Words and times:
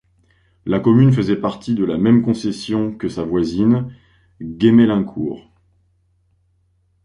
La 0.65 0.79
commune 0.79 1.11
faisait 1.13 1.35
partie 1.35 1.75
de 1.75 1.83
la 1.85 1.99
même 1.99 2.23
concession 2.23 2.91
que 2.91 3.07
sa 3.07 3.21
voisine 3.23 3.93
Gemmelaincourt. 4.41 5.51